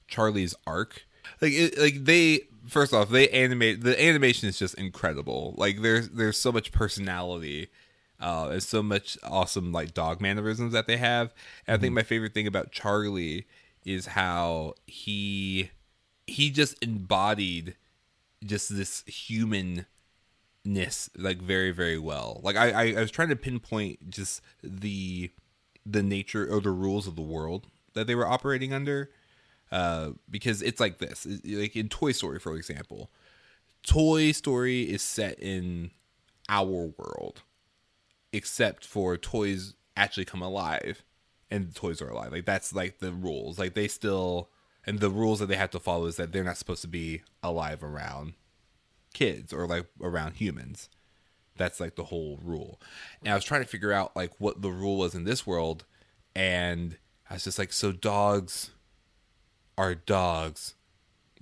[0.06, 1.06] Charlie's arc.
[1.40, 5.54] Like it, like they first off, they animate the animation is just incredible.
[5.56, 7.68] Like there's there's so much personality
[8.20, 11.32] uh, there's so much awesome like dog mannerisms that they have.
[11.66, 13.46] And I think my favorite thing about Charlie
[13.84, 15.70] is how he
[16.26, 17.76] he just embodied
[18.44, 19.86] just this human
[20.68, 22.40] ness like very very well.
[22.44, 25.30] Like I, I I was trying to pinpoint just the
[25.84, 29.10] the nature or the rules of the world that they were operating under.
[29.70, 33.10] Uh, because it's like this, like in Toy Story, for example,
[33.82, 35.90] Toy Story is set in
[36.48, 37.42] our world,
[38.32, 41.04] except for toys actually come alive,
[41.50, 42.32] and toys are alive.
[42.32, 43.58] Like that's like the rules.
[43.58, 44.48] Like they still,
[44.86, 47.20] and the rules that they have to follow is that they're not supposed to be
[47.42, 48.32] alive around
[49.14, 50.88] kids or like around humans.
[51.56, 52.80] That's like the whole rule.
[53.22, 55.84] And I was trying to figure out like what the rule was in this world,
[56.34, 56.96] and
[57.28, 58.70] I was just like, so dogs
[59.76, 60.74] are dogs,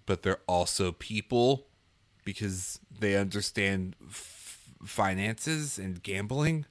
[0.05, 1.67] but they're also people
[2.25, 6.67] because they understand f- finances and gambling.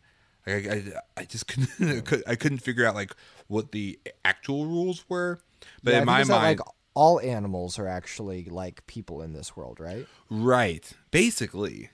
[0.46, 0.82] Like, I, I,
[1.18, 1.48] I just
[1.80, 3.16] couldn't I, could, I couldn't figure out like
[3.48, 5.40] what the actual rules were.
[5.84, 6.60] But Yeah, in my mind, like
[6.96, 10.08] all animals are actually like people in this world, right?
[10.30, 10.92] Right.
[11.12, 11.90] Basically.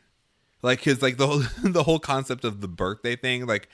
[0.62, 3.68] Like cuz like the whole the whole concept of the birthday thing like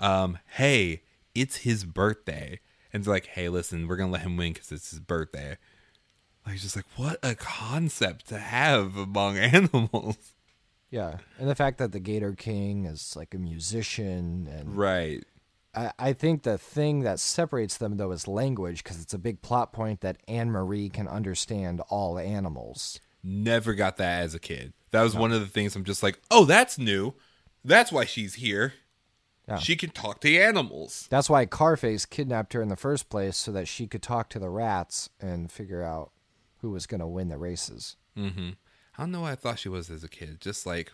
[0.00, 1.02] um hey,
[1.34, 2.60] it's his birthday.
[2.90, 5.58] And it's like, "Hey, listen, we're going to let him win cuz it's his birthday."
[6.46, 10.32] Like just like what a concept to have among animals.
[10.90, 15.24] Yeah, and the fact that the Gator King is like a musician, and Right.
[15.78, 19.42] I, I think the thing that separates them though is language, because it's a big
[19.42, 22.98] plot point that Anne Marie can understand all animals.
[23.22, 24.72] Never got that as a kid.
[24.90, 27.14] That was one of the things I'm just like, "Oh, that's new.
[27.64, 28.74] That's why she's here.
[29.46, 29.58] Yeah.
[29.58, 33.52] She can talk to animals." That's why Carface kidnapped her in the first place, so
[33.52, 36.10] that she could talk to the rats and figure out
[36.60, 37.96] who was going to win the races.
[38.16, 38.50] Mm-hmm.
[38.96, 40.40] I don't know what I thought she was as a kid.
[40.40, 40.92] Just like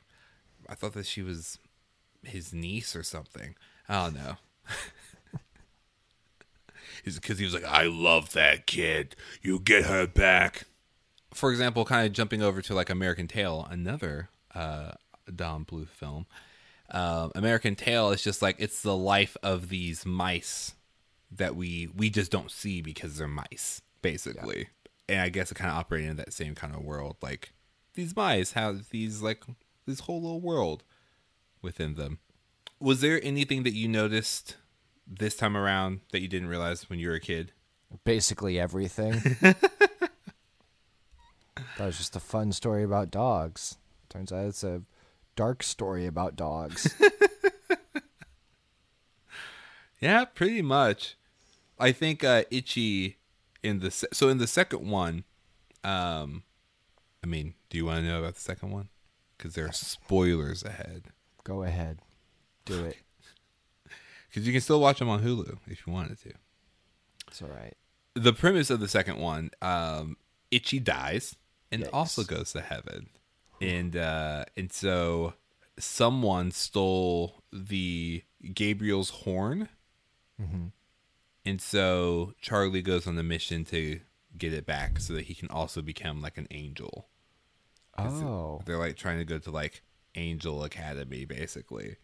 [0.68, 1.58] I thought that she was
[2.22, 3.54] his niece or something.
[3.88, 4.36] I don't know.
[7.04, 9.14] Because he was like, I love that kid.
[9.42, 10.64] You get her back.
[11.34, 14.92] For example, kind of jumping over to like American Tail, another uh,
[15.34, 16.26] Don Bluth film.
[16.90, 20.74] Um, American Tail is just like it's the life of these mice
[21.30, 24.68] that we we just don't see because they're mice, basically.
[25.08, 27.16] And I guess it kind of operated in that same kind of world.
[27.20, 27.52] Like
[27.94, 29.42] these mice have these like
[29.86, 30.84] this whole little world
[31.62, 32.18] within them.
[32.84, 34.56] Was there anything that you noticed
[35.06, 37.52] this time around that you didn't realize when you were a kid?
[38.04, 39.12] Basically everything.
[39.40, 39.56] that
[41.78, 43.78] was just a fun story about dogs.
[44.10, 44.82] Turns out it's a
[45.34, 46.94] dark story about dogs.
[50.00, 51.16] Yeah, pretty much.
[51.78, 53.16] I think uh, Itchy
[53.62, 55.24] in the se- so in the second one,
[55.82, 56.42] um,
[57.22, 58.90] I mean, do you want to know about the second one?
[59.38, 61.04] Because there are spoilers ahead.
[61.42, 62.00] Go ahead,
[62.64, 62.96] do it.
[64.28, 66.32] Because you can still watch them on Hulu if you wanted to.
[67.28, 67.76] It's all right.
[68.14, 70.16] The premise of the second one, um,
[70.50, 71.36] Itchy dies
[71.70, 71.90] and Yikes.
[71.92, 73.10] also goes to heaven,
[73.60, 75.34] and uh, and so
[75.78, 79.68] someone stole the Gabriel's horn,
[80.42, 80.66] mm-hmm.
[81.44, 84.00] and so Charlie goes on the mission to
[84.36, 87.06] get it back so that he can also become like an angel.
[87.96, 89.82] Oh, They're like trying to go to like
[90.14, 91.96] Angel Academy, basically.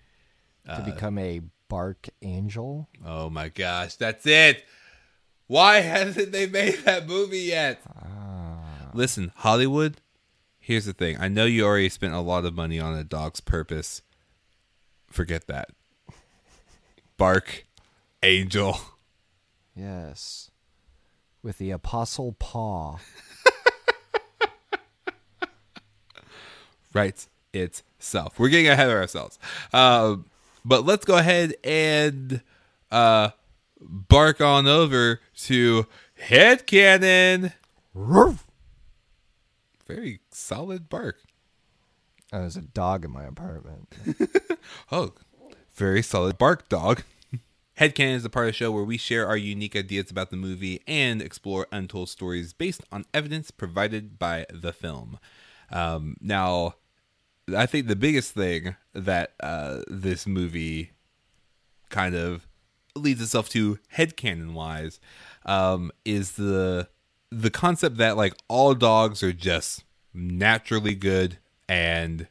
[0.66, 2.88] To become a bark angel.
[3.04, 4.64] Oh my gosh, that's it.
[5.46, 7.80] Why hasn't they made that movie yet?
[8.94, 10.00] Listen, Hollywood,
[10.58, 11.16] here's the thing.
[11.20, 14.02] I know you already spent a lot of money on a dog's purpose.
[15.10, 15.70] Forget that.
[17.16, 17.66] Bark,
[18.22, 18.80] Angel.
[19.76, 20.50] Yes,
[21.42, 22.98] with the apostle paw.
[26.92, 28.38] Writes itself.
[28.38, 29.38] We're getting ahead of ourselves.
[29.72, 30.26] Um,
[30.64, 32.42] but let's go ahead and
[32.90, 33.30] uh,
[33.80, 35.86] bark on over to
[36.28, 37.52] Headcanon.
[39.86, 41.18] Very solid bark.
[42.32, 43.92] Oh, there's a dog in my apartment.
[44.92, 45.14] Oh,
[45.74, 47.02] very solid bark dog.
[47.78, 50.36] Headcanon is the part of the show where we share our unique ideas about the
[50.36, 55.18] movie and explore untold stories based on evidence provided by the film.
[55.70, 56.74] Um, now,
[57.54, 60.92] I think the biggest thing that uh, this movie
[61.88, 62.46] kind of
[62.96, 65.00] leads itself to headcanon wise
[65.44, 66.88] um, is the
[67.30, 72.26] the concept that like all dogs are just naturally good and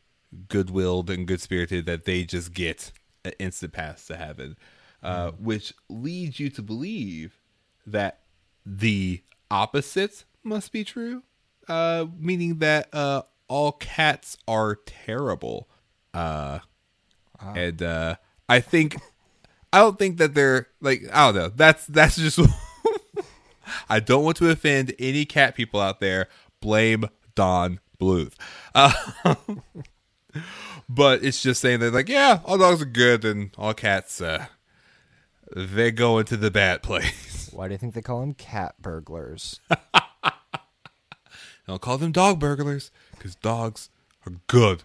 [0.49, 2.91] good-willed and good-spirited that they just get
[3.23, 4.57] an instant pass to heaven
[5.01, 7.39] uh, which leads you to believe
[7.87, 8.19] that
[8.65, 11.23] the opposite must be true
[11.69, 15.69] uh, meaning that uh, all cats are terrible
[16.13, 16.59] uh,
[17.55, 18.15] and uh,
[18.47, 18.95] i think
[19.71, 21.49] I don't think that they're like I don't know.
[21.49, 22.39] That's that's just
[23.89, 26.27] I don't want to offend any cat people out there.
[26.59, 28.33] Blame Don Bluth.
[28.73, 28.93] Uh,
[30.89, 34.47] but it's just saying that like, yeah, all dogs are good and all cats uh
[35.55, 37.49] they go into the bad place.
[37.53, 39.59] Why do you think they call them cat burglars?
[41.67, 43.89] I'll call them dog burglars because dogs
[44.25, 44.83] are good.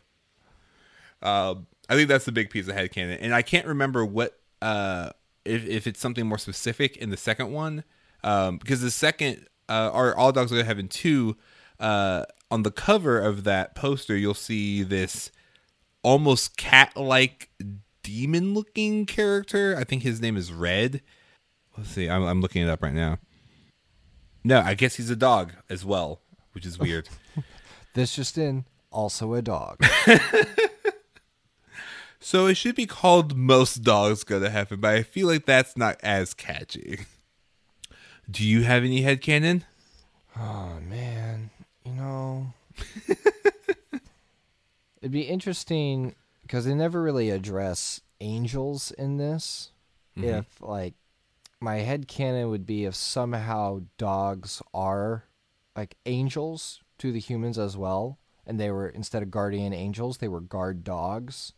[1.22, 3.18] Um, I think that's the big piece of headcanon.
[3.20, 5.10] And I can't remember what uh,
[5.44, 7.84] if if it's something more specific in the second one.
[8.22, 11.36] Um, because the second uh, are all dogs go to heaven two,
[11.80, 15.30] uh, on the cover of that poster you'll see this
[16.02, 17.50] almost cat like
[18.02, 19.76] demon looking character.
[19.76, 21.02] I think his name is Red.
[21.76, 23.18] Let's see, I'm, I'm looking it up right now.
[24.44, 26.20] No, I guess he's a dog as well,
[26.52, 27.08] which is weird.
[27.94, 29.84] This just in, also a dog.
[32.24, 35.76] So it should be called Most Dogs Go to Heaven, but I feel like that's
[35.76, 37.00] not as catchy.
[38.30, 39.64] Do you have any headcanon?
[40.34, 41.50] Oh man,
[41.84, 42.54] you know,
[45.02, 49.72] it'd be interesting because they never really address angels in this.
[50.16, 50.28] Mm-hmm.
[50.28, 50.94] If like
[51.60, 55.24] my head canon would be if somehow dogs are
[55.76, 60.28] like angels to the humans as well, and they were instead of guardian angels, they
[60.28, 61.52] were guard dogs.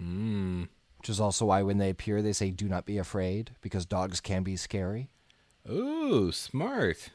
[0.00, 0.68] Mm.
[0.98, 4.20] Which is also why when they appear, they say, "Do not be afraid," because dogs
[4.20, 5.10] can be scary.
[5.68, 7.10] Ooh, smart.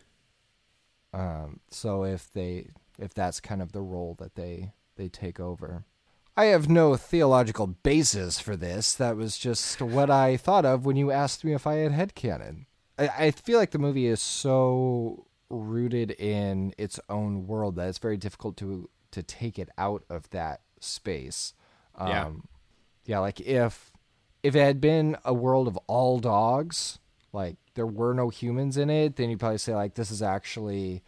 [1.13, 5.85] Um, so if they if that's kind of the role that they they take over.
[6.35, 8.93] I have no theological basis for this.
[8.93, 12.65] That was just what I thought of when you asked me if I had headcanon.
[12.99, 17.97] I, I feel like the movie is so rooted in its own world that it's
[17.97, 21.53] very difficult to to take it out of that space.
[21.95, 22.29] Um, Yeah.
[23.05, 23.91] yeah, like if
[24.43, 26.99] if it had been a world of all dogs,
[27.33, 31.03] like there were no humans in it, then you'd probably say like this is actually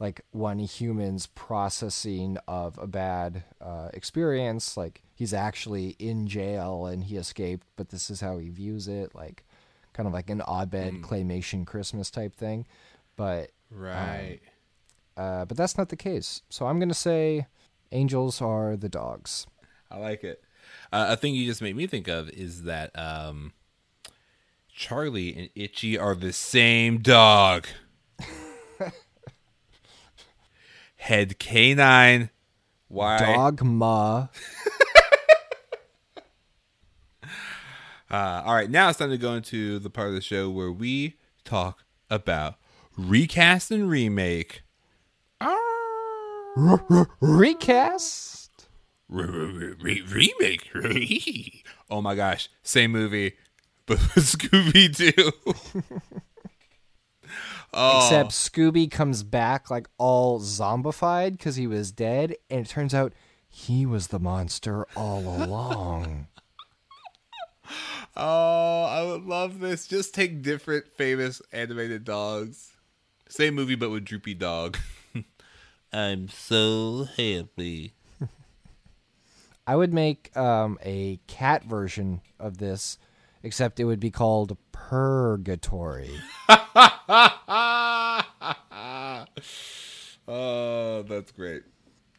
[0.00, 4.76] like one human's processing of a bad uh, experience.
[4.76, 9.14] Like he's actually in jail and he escaped, but this is how he views it.
[9.14, 9.44] Like
[9.92, 12.66] kind of like an Abed claymation Christmas type thing.
[13.16, 14.40] But Right.
[15.16, 16.42] uh, but that's not the case.
[16.48, 17.46] So I'm gonna say
[17.92, 19.46] angels are the dogs.
[19.90, 20.42] I like it.
[20.92, 23.52] Uh, a thing you just made me think of is that um,
[24.72, 27.66] Charlie and Itchy are the same dog.
[30.96, 32.30] Head canine.
[32.88, 33.18] Why?
[33.18, 34.30] Dogma.
[38.10, 40.70] Uh, all right, now it's time to go into the part of the show where
[40.70, 42.54] we talk about
[42.96, 44.62] recast and remake.
[47.20, 48.68] Recast.
[49.08, 51.64] Re- re- remake.
[51.90, 53.34] oh my gosh, same movie,
[53.86, 55.32] but Scooby Doo.
[57.74, 62.94] oh, Except Scooby comes back like all zombified because he was dead, and it turns
[62.94, 63.12] out
[63.48, 66.28] he was the monster all along.
[68.16, 69.86] oh, I would love this.
[69.86, 72.73] Just take different famous animated dogs.
[73.34, 74.78] Same movie, but with Droopy Dog.
[75.92, 77.94] I'm so happy.
[79.66, 82.96] I would make um, a cat version of this,
[83.42, 86.16] except it would be called Purgatory.
[86.48, 88.22] oh,
[91.08, 91.64] that's great.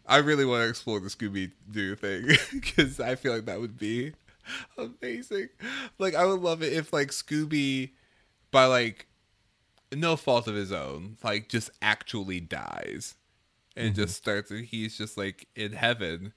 [0.05, 3.77] I really want to explore the Scooby Doo thing because I feel like that would
[3.77, 4.11] be
[4.77, 5.47] amazing.
[5.97, 7.91] Like, I would love it if, like, Scooby,
[8.51, 9.07] by like
[9.95, 13.15] no fault of his own, like, just actually dies
[13.75, 14.51] and just starts.
[14.51, 16.33] He's just like in heaven,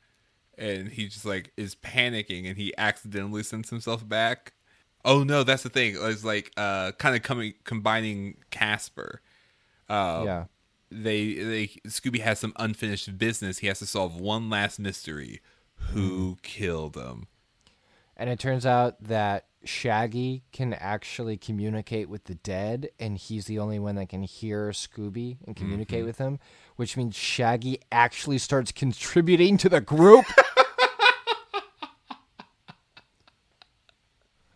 [0.56, 4.52] and he just like is panicking, and he accidentally sends himself back.
[5.04, 5.96] Oh no, that's the thing.
[5.98, 9.22] It's like uh, kind of coming combining Casper.
[9.88, 10.44] Uh, yeah.
[10.90, 13.58] they they Scooby has some unfinished business.
[13.58, 15.40] He has to solve one last mystery.
[15.92, 17.28] Who killed him?
[18.16, 23.58] And it turns out that Shaggy can actually communicate with the dead, and he's the
[23.58, 26.38] only one that can hear Scooby and communicate with him,
[26.76, 30.24] which means Shaggy actually starts contributing to the group.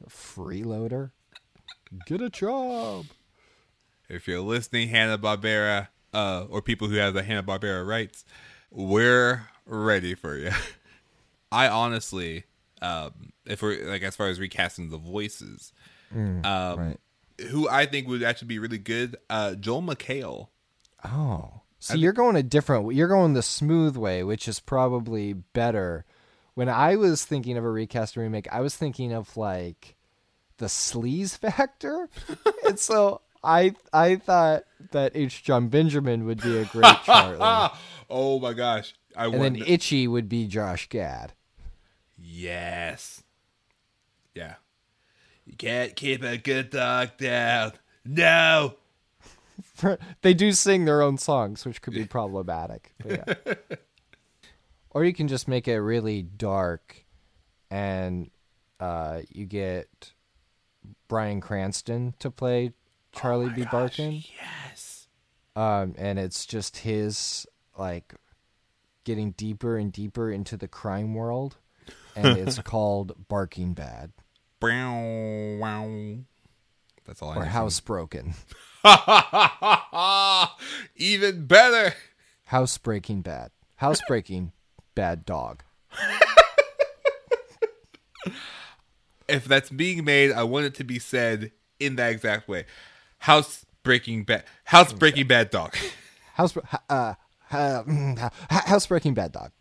[0.09, 1.11] Freeloader.
[2.07, 3.07] Get a job.
[4.09, 8.24] If you're listening, Hanna Barbera, uh, or people who have the Hanna Barbera rights,
[8.70, 10.53] we're ready for you.
[11.53, 12.45] I honestly,
[12.83, 15.72] um, if we're like as far as recasting the voices,
[16.14, 16.97] um, right.
[17.49, 20.49] who I think would actually be really good, uh, Joel McHale.
[21.05, 21.62] Oh.
[21.78, 26.05] So you're going a different you're going the smooth way, which is probably better.
[26.55, 29.97] When I was thinking of a recast and remake, I was thinking of like
[30.59, 32.09] the sleaze factor.
[32.66, 34.62] and so I I thought
[34.93, 35.43] that H.
[35.43, 37.39] Jon Benjamin would be a great Charlie.
[38.11, 41.33] oh my gosh, I and then Itchy would be Josh Gad.
[42.35, 43.22] Yes.
[44.35, 44.55] Yeah.
[45.45, 47.72] You can't keep a good dog down.
[48.07, 48.76] No.
[50.22, 52.95] they do sing their own songs, which could be problematic.
[53.05, 53.55] but yeah.
[54.91, 57.05] or you can just make it really dark,
[57.70, 58.30] and
[58.80, 60.12] uh, you get
[61.09, 62.72] Bryan Cranston to play
[63.12, 63.66] Charlie B.
[63.70, 64.22] Barkin.
[64.41, 65.07] Yes.
[65.55, 68.14] um, and it's just his like
[69.05, 71.59] getting deeper and deeper into the crime world,
[72.17, 74.13] and it's called Barking Bad.
[77.05, 77.45] That's all I or.
[77.47, 78.35] Housebroken.
[80.97, 81.95] Even better.
[82.47, 83.51] Housebreaking Bad.
[83.77, 84.53] Housebreaking
[84.95, 85.63] Bad Dog.
[89.29, 92.67] If that's being made, I want it to be said in that exact way.
[93.19, 94.45] House breaking bad.
[94.65, 95.75] House breaking bad dog.
[96.35, 96.55] House
[96.91, 97.15] uh,
[97.51, 99.53] uh, mm, Housebreaking Bad Dog.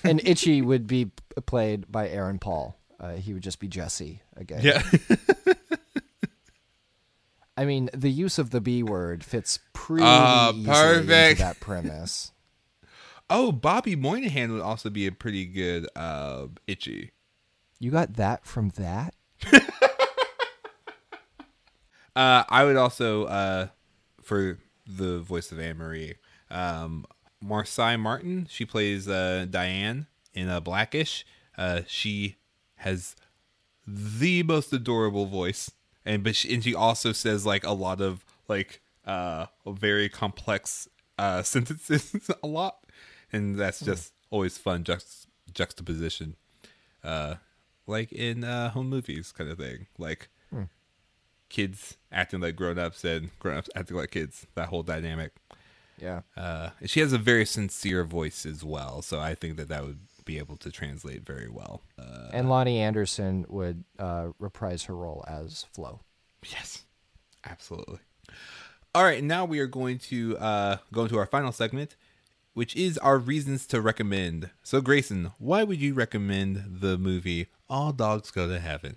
[0.04, 1.10] And Itchy would be
[1.46, 2.78] played by Aaron Paul.
[3.00, 4.60] Uh, he would just be Jesse again.
[4.62, 4.82] yeah.
[7.56, 11.10] I mean, the use of the B word fits pretty easily perfect.
[11.30, 12.32] into that premise.
[13.30, 17.10] Oh, Bobby Moynihan would also be a pretty good uh, itchy.
[17.78, 19.14] You got that from that?
[22.16, 23.66] Uh, I would also, uh,
[24.22, 26.14] for the voice of Anne Marie,
[26.50, 27.04] um,
[27.44, 28.46] Marsai Martin.
[28.50, 31.24] She plays uh, Diane in uh, Blackish.
[31.56, 32.36] Uh, she
[32.76, 33.16] has
[33.86, 35.70] the most adorable voice,
[36.04, 40.88] and but she, and she also says like a lot of like uh, very complex
[41.18, 42.84] uh, sentences a lot,
[43.32, 46.36] and that's just always fun juxt- juxtaposition,
[47.02, 47.34] uh,
[47.86, 50.28] like in uh, home movies kind of thing, like
[51.48, 55.32] kids acting like grown-ups and grown-ups acting like kids that whole dynamic
[56.00, 56.20] Yeah.
[56.36, 59.98] uh, she has a very sincere voice as well so i think that that would
[60.24, 65.24] be able to translate very well uh, and Loni Anderson would uh, reprise her role
[65.26, 66.00] as Flo.
[66.46, 66.84] yes
[67.44, 67.98] absolutely
[68.94, 71.96] all right now we are going to uh, go into our final segment
[72.54, 77.92] which is our reasons to recommend so grayson why would you recommend the movie all
[77.92, 78.96] dogs go to heaven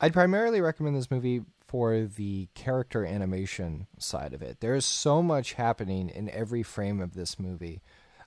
[0.00, 4.58] I'd primarily recommend this movie for the character animation side of it.
[4.60, 7.80] There's so much happening in every frame of this movie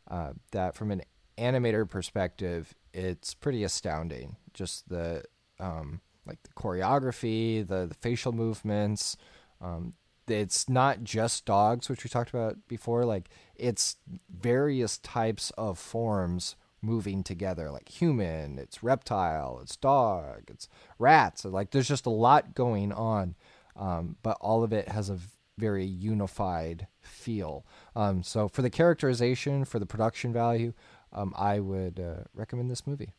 [0.10, 1.04] uh, that, from an
[1.38, 4.38] animator perspective, it's pretty astounding.
[4.56, 5.26] Just the
[5.60, 9.16] um, like the choreography, the, the facial movements.
[9.62, 9.94] Um,
[10.28, 13.06] it's not just dogs, which we talked about before.
[13.06, 16.56] Like it's various types of forms
[16.86, 20.68] moving together like human it's reptile it's dog it's
[21.00, 23.36] rats like there's just a lot going on
[23.76, 25.18] um, but all of it has a
[25.58, 27.66] very unified feel
[27.96, 30.74] um, so for the characterization for the production value
[31.14, 33.14] um, i would uh, recommend this movie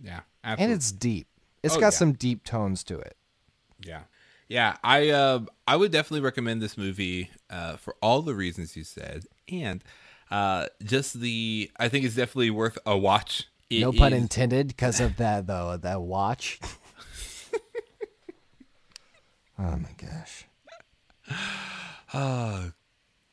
[0.00, 0.20] yeah
[0.60, 1.26] and it's deep
[1.62, 1.98] It's Oh, got yeah.
[1.98, 3.16] some deep tones to it
[3.84, 4.02] Yeah,
[4.48, 4.76] yeah.
[4.84, 9.24] I uh, I would definitely recommend this movie uh, for all the reasons you said,
[9.50, 9.82] and
[10.30, 13.48] uh, just the I think it's definitely worth a watch.
[13.70, 16.58] It no pun is- intended because of that though that watch
[19.58, 20.46] oh my gosh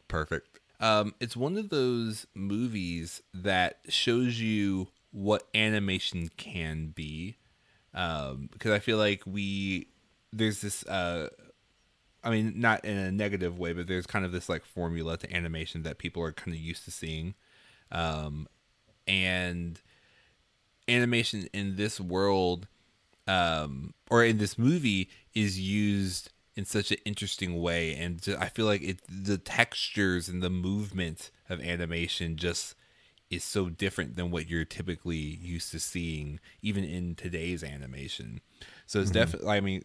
[0.08, 0.60] Perfect.
[0.80, 7.38] Um, it's one of those movies that shows you what animation can be.
[7.94, 9.88] Um, because I feel like we
[10.34, 11.30] there's this uh
[12.26, 15.34] I mean not in a negative way, but there's kind of this like formula to
[15.34, 17.36] animation that people are kind of used to seeing.
[17.92, 18.48] Um
[19.08, 19.80] and
[20.88, 22.68] animation in this world
[23.28, 27.96] um or in this movie is used in such an interesting way.
[27.96, 32.76] And i feel like it the textures and the movement of animation just
[33.30, 38.40] is so different than what you're typically used to seeing even in today's animation.
[38.86, 39.84] So it's definitely i mean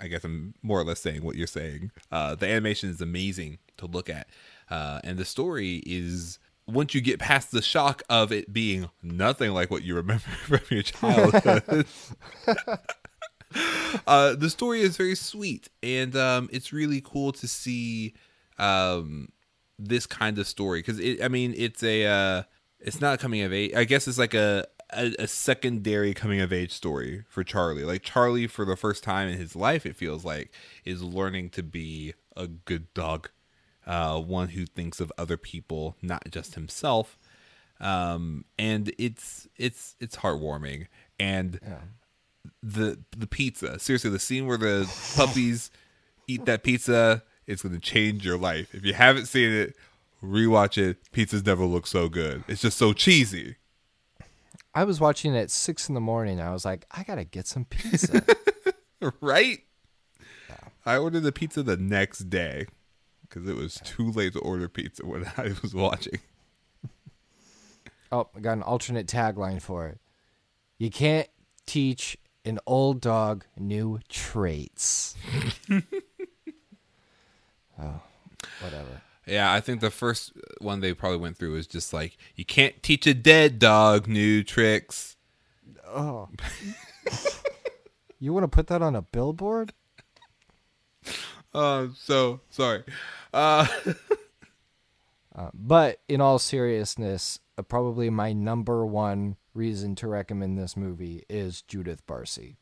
[0.00, 1.90] I, guess i'm more or less saying what you're saying.
[2.10, 4.28] Uh the animation is amazing to look at.
[4.70, 9.52] Uh and the story is once you get past the shock of it being nothing
[9.52, 11.86] like what you remember from your childhood
[14.06, 18.14] uh, the story is very sweet, and um, it's really cool to see
[18.58, 19.28] um,
[19.78, 20.80] this kind of story.
[20.80, 22.42] Because I mean, it's a uh,
[22.78, 23.74] it's not coming of age.
[23.74, 27.84] I guess it's like a, a a secondary coming of age story for Charlie.
[27.84, 30.52] Like Charlie, for the first time in his life, it feels like
[30.84, 33.30] is learning to be a good dog,
[33.86, 37.18] uh, one who thinks of other people, not just himself.
[37.80, 40.86] Um, and it's it's it's heartwarming
[41.18, 41.60] and
[42.62, 43.78] the the pizza.
[43.78, 45.70] Seriously, the scene where the puppies
[46.26, 48.72] eat that pizza it's going to change your life.
[48.74, 49.76] If you haven't seen it,
[50.22, 50.98] rewatch it.
[51.12, 52.44] Pizzas never look so good.
[52.46, 53.56] It's just so cheesy.
[54.74, 56.40] I was watching it at six in the morning.
[56.40, 58.24] I was like, I gotta get some pizza.
[59.20, 59.60] right?
[60.86, 62.66] I ordered the pizza the next day
[63.22, 66.18] because it was too late to order pizza when I was watching.
[68.12, 69.98] oh, I got an alternate tagline for it.
[70.78, 71.28] You can't
[71.66, 75.14] teach an old dog new traits.
[77.80, 78.00] oh,
[78.60, 79.02] whatever.
[79.30, 82.82] Yeah, I think the first one they probably went through was just like, you can't
[82.82, 85.16] teach a dead dog new tricks.
[85.86, 86.28] Oh.
[88.18, 89.72] you want to put that on a billboard?
[91.54, 92.82] Uh, so sorry.
[93.32, 93.68] Uh,
[95.36, 101.24] uh, but in all seriousness, uh, probably my number one reason to recommend this movie
[101.28, 102.56] is Judith Barsi.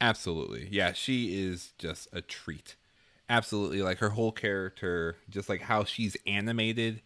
[0.00, 0.68] Absolutely.
[0.70, 2.74] Yeah, she is just a treat.
[3.28, 3.82] Absolutely.
[3.82, 7.02] Like her whole character, just like how she's animated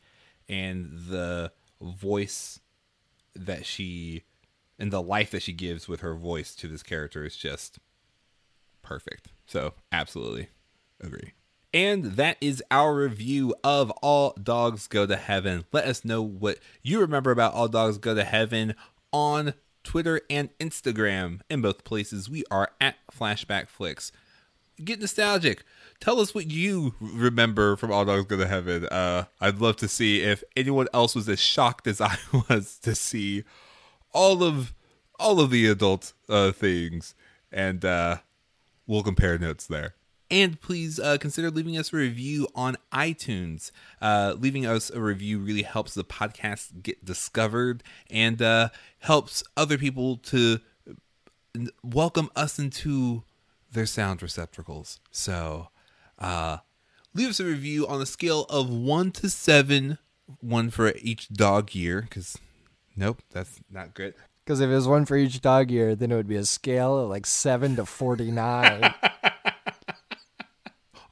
[0.48, 2.60] and the voice
[3.34, 4.24] that she
[4.78, 7.78] and the life that she gives with her voice to this character is just
[8.82, 9.28] perfect.
[9.46, 10.48] So, absolutely
[11.00, 11.32] agree.
[11.74, 15.64] And that is our review of All Dogs Go to Heaven.
[15.72, 18.74] Let us know what you remember about All Dogs Go to Heaven
[19.10, 21.40] on Twitter and Instagram.
[21.48, 24.12] In both places, we are at Flashback Flicks.
[24.84, 25.64] Get nostalgic.
[26.02, 28.86] Tell us what you remember from All Dogs Go to Heaven.
[28.86, 32.96] Uh, I'd love to see if anyone else was as shocked as I was to
[32.96, 33.44] see
[34.12, 34.74] all of
[35.20, 37.14] all of the adult uh, things,
[37.52, 38.16] and uh,
[38.84, 39.94] we'll compare notes there.
[40.28, 43.70] And please uh, consider leaving us a review on iTunes.
[44.00, 49.78] Uh, leaving us a review really helps the podcast get discovered and uh, helps other
[49.78, 50.58] people to
[51.84, 53.22] welcome us into
[53.70, 54.98] their sound receptacles.
[55.12, 55.68] So,
[56.22, 56.58] uh,
[57.14, 59.98] leave us a review on a scale of one to seven,
[60.40, 62.02] one for each dog year.
[62.02, 62.38] Because,
[62.96, 64.14] nope, that's not good.
[64.44, 66.98] Because if it was one for each dog year, then it would be a scale
[66.98, 68.94] of like seven to forty nine.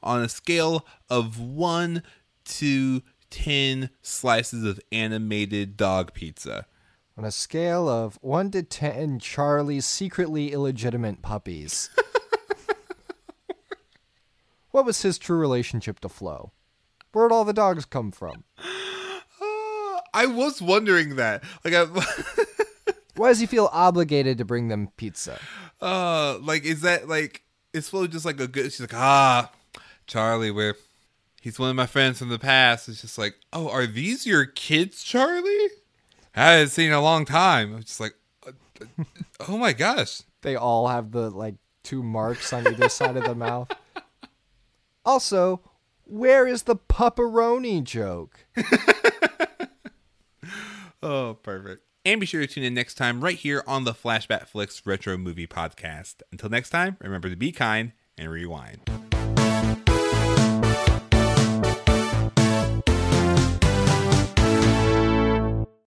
[0.03, 2.03] on a scale of 1
[2.45, 6.65] to 10 slices of animated dog pizza.
[7.17, 11.89] On a scale of 1 to 10 Charlie's secretly illegitimate puppies.
[14.71, 16.51] what was his true relationship to Flo?
[17.11, 18.43] Where'd all the dogs come from?
[18.57, 18.61] Uh,
[20.13, 21.43] I was wondering that.
[21.63, 21.85] Like, I,
[23.15, 25.39] why does he feel obligated to bring them pizza?
[25.81, 27.43] Uh, like, is that like
[27.73, 28.65] is Flo just like a good?
[28.71, 29.51] She's like, ah,
[30.07, 30.75] Charlie, where
[31.41, 32.89] he's one of my friends from the past.
[32.89, 35.67] It's just like, oh, are these your kids, Charlie?
[36.35, 37.75] I haven't seen in a long time.
[37.75, 38.15] It's just like,
[38.47, 38.51] uh,
[39.47, 40.21] oh my gosh.
[40.41, 43.69] They all have the like two marks on either side of the mouth.
[45.05, 45.61] Also,
[46.03, 48.45] where is the pepperoni joke?
[51.03, 51.83] oh, perfect.
[52.03, 55.17] And be sure to tune in next time right here on the Flashback Flicks Retro
[55.17, 56.21] Movie Podcast.
[56.31, 59.10] Until next time, remember to be kind and rewind.